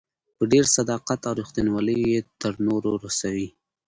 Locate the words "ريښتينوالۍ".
1.39-1.97